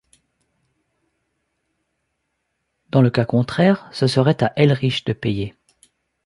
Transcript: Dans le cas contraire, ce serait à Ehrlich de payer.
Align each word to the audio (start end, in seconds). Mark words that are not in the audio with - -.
Dans 2.89 3.03
le 3.03 3.11
cas 3.11 3.23
contraire, 3.23 3.87
ce 3.91 4.07
serait 4.07 4.41
à 4.43 4.51
Ehrlich 4.55 5.05
de 5.05 5.13
payer. 5.13 5.53